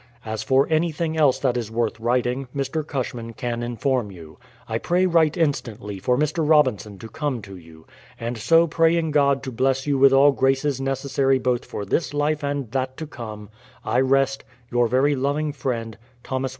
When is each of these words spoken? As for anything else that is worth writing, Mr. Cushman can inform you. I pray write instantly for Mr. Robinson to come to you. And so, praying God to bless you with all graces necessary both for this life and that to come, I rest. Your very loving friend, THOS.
As 0.25 0.41
for 0.41 0.65
anything 0.71 1.15
else 1.15 1.37
that 1.37 1.55
is 1.55 1.69
worth 1.69 1.99
writing, 1.99 2.47
Mr. 2.55 2.83
Cushman 2.83 3.33
can 3.33 3.61
inform 3.61 4.09
you. 4.11 4.39
I 4.67 4.79
pray 4.79 5.05
write 5.05 5.37
instantly 5.37 5.99
for 5.99 6.17
Mr. 6.17 6.43
Robinson 6.49 6.97
to 6.97 7.07
come 7.07 7.39
to 7.43 7.55
you. 7.55 7.85
And 8.19 8.35
so, 8.35 8.65
praying 8.65 9.11
God 9.11 9.43
to 9.43 9.51
bless 9.51 9.85
you 9.85 9.99
with 9.99 10.11
all 10.11 10.31
graces 10.31 10.81
necessary 10.81 11.37
both 11.37 11.63
for 11.65 11.85
this 11.85 12.15
life 12.15 12.41
and 12.43 12.71
that 12.71 12.97
to 12.97 13.05
come, 13.05 13.51
I 13.85 13.99
rest. 13.99 14.43
Your 14.71 14.87
very 14.87 15.15
loving 15.15 15.53
friend, 15.53 15.99
THOS. 16.23 16.49